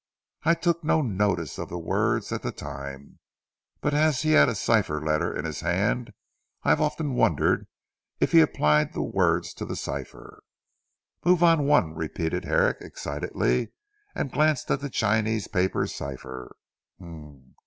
I 0.45 0.55
took 0.55 0.83
no 0.83 1.03
notice 1.03 1.59
of 1.59 1.69
the 1.69 1.77
words 1.77 2.31
at 2.31 2.41
the 2.41 2.51
time, 2.51 3.19
but 3.81 3.93
as 3.93 4.23
he 4.23 4.31
had 4.31 4.49
a 4.49 4.55
cipher 4.55 4.99
letter 4.99 5.31
in 5.31 5.45
his 5.45 5.59
hand 5.61 6.11
I 6.63 6.69
have 6.71 6.81
often 6.81 7.13
wondered 7.13 7.67
if 8.19 8.31
he 8.31 8.41
applied 8.41 8.93
the 8.93 9.03
words 9.03 9.53
to 9.53 9.63
the 9.63 9.75
cipher." 9.75 10.41
"Move 11.23 11.41
one 11.41 11.59
on!" 11.69 11.93
repeated 11.93 12.45
Herrick 12.45 12.77
excitedly, 12.81 13.73
and 14.15 14.31
glanced 14.31 14.71
at 14.71 14.79
the 14.79 14.89
Chinese 14.89 15.47
paper 15.47 15.85
cipher. 15.85 16.55